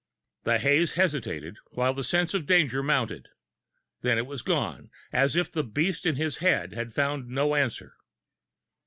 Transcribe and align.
The 0.45 0.57
haze 0.57 0.93
hesitated, 0.93 1.59
while 1.73 1.93
the 1.93 2.03
sense 2.03 2.33
of 2.33 2.47
danger 2.47 2.81
mounted. 2.81 3.27
Then 4.01 4.17
it 4.17 4.25
was 4.25 4.41
gone, 4.41 4.89
as 5.13 5.35
if 5.35 5.51
the 5.51 5.63
beast 5.63 6.07
in 6.07 6.15
his 6.15 6.37
head 6.37 6.73
had 6.73 6.91
found 6.95 7.29
no 7.29 7.53
answer. 7.53 7.93